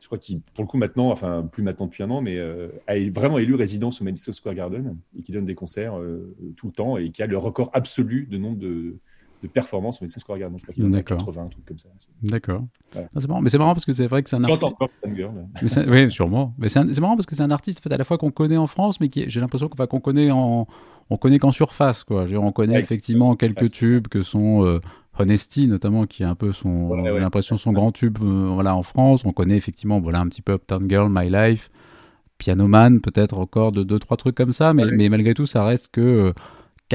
je 0.01 0.07
crois 0.07 0.19
qu'il 0.19 0.41
pour 0.55 0.63
le 0.63 0.69
coup 0.69 0.77
maintenant, 0.79 1.11
enfin 1.11 1.49
plus 1.51 1.65
maintenant 1.65 1.87
depuis 1.87 2.05
un 2.05 2.11
an, 2.11 2.21
mais 2.21 2.37
euh, 2.39 2.69
a 2.87 2.97
vraiment 3.11 3.39
élu 3.39 3.55
résidence 3.57 4.01
au 4.01 4.05
Madison 4.05 4.31
Square 4.31 4.55
Garden 4.55 4.97
et 5.19 5.23
qui 5.23 5.33
donne 5.33 5.45
des 5.47 5.55
concerts 5.57 5.99
euh, 5.99 6.33
tout 6.57 6.67
le 6.69 6.73
temps 6.73 6.99
et 6.99 7.11
qui 7.11 7.21
a 7.23 7.27
le 7.27 7.37
record 7.39 7.71
absolu 7.73 8.29
de 8.31 8.39
nombre 8.39 8.59
de, 8.59 8.95
de 9.47 9.49
performances 9.53 10.01
au 10.01 10.05
Madison 10.05 10.21
Square 10.21 10.39
Garden. 10.39 10.59
Je 10.59 10.63
crois 10.65 10.75
qu'il 10.75 10.85
en 10.85 10.89
a 10.89 10.97
D'accord. 10.97 11.19
80, 11.19 11.43
un 11.43 11.49
truc 11.49 11.65
comme 11.67 11.79
ça. 11.79 11.89
D'accord. 12.23 12.65
Ah, 12.97 13.01
c'est 13.19 13.29
marrant. 13.29 13.41
Mais 13.43 13.49
c'est 13.51 13.59
marrant 13.59 13.75
parce 13.75 13.85
que 13.85 13.93
c'est 13.93 14.07
vrai 14.07 14.23
que 14.23 14.31
c'est 14.31 14.37
un 14.37 14.45
artiste. 14.45 14.63
encore. 14.65 14.89
Mais 15.63 15.69
c'est- 15.69 15.89
oui, 15.89 16.11
sûrement. 16.11 16.55
Mais 16.59 16.69
c'est 16.69 17.01
marrant 17.01 17.17
parce 17.17 17.27
que 17.27 17.35
c'est 17.35 17.43
un 17.43 17.51
artiste 17.51 17.81
en 17.81 17.83
fait, 17.89 17.95
à 17.95 17.99
la 17.99 18.05
fois 18.05 18.19
qu'on 18.19 18.31
connaît 18.31 18.57
en 18.57 18.67
France, 18.67 19.01
mais 19.01 19.09
qui 19.09 19.25
j'ai 19.29 19.41
l'impression 19.41 19.69
qu'on 19.69 19.87
qu'on 19.87 20.01
connaît 20.01 20.31
en 20.31 20.67
on 21.11 21.17
connaît 21.17 21.39
qu'en 21.39 21.53
surface 21.53 22.03
quoi. 22.05 22.21
Je 22.23 22.29
veux 22.29 22.29
dire, 22.39 22.43
on 22.43 22.53
connaît 22.53 22.75
Ouais, 22.75 22.81
effectivement 22.81 23.37
quelques 23.37 23.71
tubes 23.71 24.09
que 24.09 24.23
sont 24.23 24.65
euh, 24.65 24.81
Honesty 25.19 25.69
notamment 25.69 26.07
qui 26.07 26.23
est 26.23 26.27
un 26.27 26.35
peu 26.35 26.53
son 26.53 26.89
ouais. 26.89 27.21
l'impression 27.21 27.57
son 27.59 27.73
grand 27.73 27.93
tube 27.93 28.17
euh, 28.23 28.51
voilà 28.55 28.75
en 28.75 28.83
France. 28.83 29.25
On 29.27 29.33
connaît 29.33 29.57
effectivement 29.57 30.01
voilà 30.01 30.21
un 30.21 30.29
petit 30.29 30.43
peu 30.43 30.55
Uptown 30.55 30.89
Girl, 30.89 31.09
My 31.11 31.29
Life, 31.29 31.71
Piano 32.39 32.67
Man 32.67 33.01
peut-être 33.01 33.39
encore 33.39 33.71
de 33.73 33.83
deux 33.83 33.99
trois 33.99 34.17
trucs 34.17 34.35
comme 34.35 34.53
ça, 34.53 34.73
mais, 34.73 34.87
mais 34.87 35.09
malgré 35.11 35.35
tout 35.35 35.47
ça 35.47 35.65
reste 35.65 35.89
que 35.93 36.01
euh, 36.01 36.33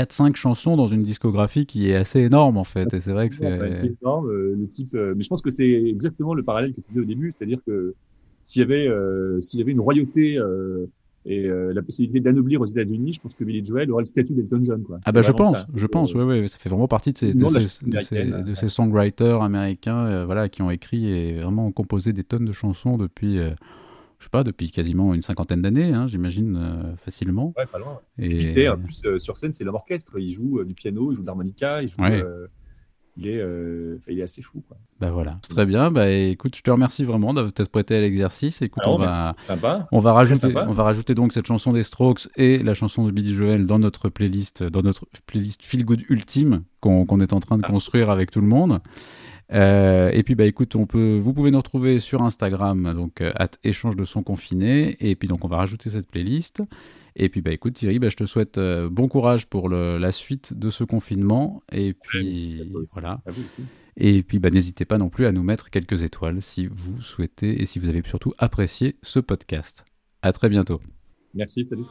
4-5 0.04 0.36
chansons 0.36 0.78
dans 0.78 0.88
une 0.88 1.04
discographie 1.04 1.66
qui 1.66 1.90
est 1.90 1.96
assez 1.96 2.20
énorme 2.20 2.58
en 2.58 2.64
fait. 2.64 2.94
Et 2.94 3.00
c'est 3.00 3.12
vrai 3.12 3.30
que 3.30 3.36
c'est 3.36 3.60
Ouais, 3.60 3.96
énorme, 4.02 4.30
euh, 4.30 4.56
le 4.58 4.68
type, 4.68 4.94
euh, 4.96 5.14
mais 5.16 5.24
je 5.24 5.30
pense 5.30 5.42
que 5.42 5.50
c'est 5.50 5.70
exactement 5.70 6.34
le 6.34 6.44
parallèle 6.44 6.72
que 6.74 6.82
tu 6.82 6.88
disais 6.90 7.02
au 7.02 7.06
début, 7.06 7.32
c'est-à-dire 7.32 7.60
que 7.66 7.96
s'il 8.50 8.62
y 8.62 8.64
avait, 8.64 8.88
euh, 8.88 9.40
s'il 9.42 9.60
y 9.60 9.64
avait 9.64 9.72
une 9.72 9.80
royauté 9.80 10.38
euh, 10.38 10.88
et 11.26 11.46
euh, 11.46 11.72
la 11.74 11.84
possibilité 11.84 12.20
d'anoblir 12.20 12.62
aux 12.62 12.66
États-Unis, 12.66 13.14
je 13.14 13.20
pense 13.22 13.36
que 13.36 13.44
Billy 13.44 13.64
Joel 13.64 13.92
aurait 13.92 14.02
le 14.02 14.08
statut 14.08 14.34
d'Elton 14.34 14.62
John. 14.64 14.82
Quoi. 14.84 15.00
Ah 15.06 15.12
bah 15.12 15.22
je 15.22 15.32
pense, 15.32 15.52
ça. 15.52 15.66
je 15.76 15.86
pense, 15.86 16.16
ouais, 16.16 16.24
ouais, 16.24 16.48
ça 16.48 16.58
fait 16.58 16.70
vraiment 16.70 16.88
partie 16.88 17.12
de 17.12 17.18
ces, 17.18 17.34
de 17.34 17.48
ces, 17.48 17.86
de 17.86 18.00
ces, 18.00 18.16
américaine, 18.16 18.44
de 18.44 18.50
ouais. 18.50 18.56
ces 18.56 18.70
songwriters 18.70 19.42
américains, 19.44 20.26
voilà, 20.26 20.50
qui 20.50 20.64
ont 20.64 20.72
écrit 20.72 21.12
et 21.12 21.40
vraiment 21.40 21.72
composé 21.72 22.12
des 22.14 22.24
tonnes 22.24 22.46
de 22.46 22.52
chansons 22.52 22.98
depuis, 22.98 23.38
je 24.20 24.26
sais 24.26 24.30
pas, 24.30 24.44
depuis 24.44 24.70
quasiment 24.70 25.14
une 25.14 25.22
cinquantaine 25.24 25.62
d'années, 25.62 25.94
hein, 25.94 26.08
j'imagine 26.08 26.58
euh, 26.58 26.96
facilement. 26.98 27.54
Ouais, 27.58 27.66
pas 27.66 27.80
loin. 27.80 28.00
Et 28.18 28.30
Puis 28.36 28.46
c'est, 28.46 28.68
en 28.68 28.78
plus, 28.78 29.02
euh, 29.06 29.18
sur 29.18 29.38
scène, 29.38 29.54
c'est 29.54 29.64
l'homme 29.64 29.76
orchestre. 29.76 30.20
Il 30.20 30.30
joue 30.30 30.60
euh, 30.60 30.66
du 30.66 30.76
piano, 30.76 31.12
il 31.12 31.16
joue 31.16 31.22
de 31.22 31.28
l'harmonica, 31.28 31.82
il 31.82 31.88
joue. 31.88 32.02
Ouais. 32.02 32.22
il, 33.18 33.28
est, 33.28 33.42
il 34.08 34.20
est 34.20 34.24
assez 34.24 34.42
fou. 34.42 34.62
Quoi. 34.68 34.78
bah 35.00 35.12
voilà, 35.12 35.40
très 35.50 35.66
bien. 35.66 35.90
Bah 35.92 36.10
écoute, 36.10 36.56
je 36.56 36.62
te 36.62 36.70
remercie 36.72 37.04
vraiment 37.04 37.34
d'avoir 37.34 37.52
t'être 37.54 37.70
prêté 37.70 37.96
à 37.96 38.02
l'exercice. 38.02 38.62
Écoute, 38.62 38.84
Alors, 38.84 38.96
on 38.96 39.00
va, 39.00 39.34
sympa. 39.42 39.88
On 39.92 40.00
va, 40.00 40.14
rajouter, 40.14 40.40
sympa. 40.40 40.66
on 40.70 40.74
va 40.74 40.84
rajouter 40.84 41.16
donc 41.16 41.32
cette 41.34 41.46
chanson 41.48 41.72
des 41.74 41.84
Strokes 41.84 42.28
et 42.36 42.60
la 42.64 42.74
chanson 42.74 43.06
de 43.06 43.12
Billy 43.12 43.34
Joel 43.34 43.66
dans 43.68 43.80
notre 43.80 44.10
playlist, 44.10 44.64
dans 44.64 44.82
notre 44.82 45.06
playlist 45.28 45.64
Feel 45.64 45.84
Good 45.86 46.04
Ultime 46.10 46.64
qu'on 46.82 47.06
qu'on 47.06 47.20
est 47.22 47.34
en 47.34 47.40
train 47.40 47.58
de 47.58 47.64
Ah. 47.66 47.70
construire 47.72 48.10
avec 48.10 48.32
tout 48.32 48.42
le 48.42 48.48
monde. 48.48 48.80
Euh, 49.52 50.10
et 50.14 50.22
puis 50.24 50.36
bah 50.36 50.46
écoute, 50.46 50.76
on 50.76 50.86
peut, 50.86 51.18
vous 51.18 51.34
pouvez 51.34 51.50
nous 51.52 51.58
retrouver 51.58 52.00
sur 52.00 52.22
Instagram 52.22 52.94
donc 52.94 53.22
euh, 53.22 53.32
at 53.36 53.50
échange 53.64 53.96
de 53.96 54.06
son 54.06 54.22
confiné. 54.24 54.96
Et 55.00 55.16
puis 55.16 55.28
donc 55.28 55.44
on 55.44 55.48
va 55.48 55.58
rajouter 55.58 55.90
cette 55.90 56.10
playlist. 56.10 56.62
Et 57.16 57.30
puis 57.30 57.42
bah 57.42 57.52
écoute 57.52 57.74
Thierry, 57.74 57.98
bah, 58.00 58.10
je 58.10 58.16
te 58.16 58.26
souhaite 58.26 58.58
euh, 58.60 58.90
bon 58.90 59.08
courage 59.08 59.48
pour 59.48 59.68
le- 59.68 59.98
la 59.98 60.12
suite 60.12 60.54
de 60.58 60.70
ce 60.70 60.84
confinement. 60.84 61.64
Et 61.72 61.94
puis 61.94 62.62
voilà. 62.94 63.22
Et 63.98 64.22
puis 64.24 64.40
bah, 64.40 64.50
n'hésitez 64.52 64.86
pas 64.86 64.98
non 64.98 65.10
plus 65.10 65.26
à 65.26 65.32
nous 65.32 65.44
mettre 65.44 65.70
quelques 65.72 66.04
étoiles 66.04 66.42
si 66.42 66.68
vous 66.68 67.02
souhaitez 67.02 67.62
et 67.62 67.66
si 67.66 67.80
vous 67.80 67.90
avez 67.90 68.02
surtout 68.06 68.34
apprécié 68.38 68.98
ce 69.02 69.20
podcast. 69.20 69.86
À 70.22 70.32
très 70.32 70.50
bientôt. 70.50 70.80
Merci, 71.34 71.66
salut. 71.66 71.84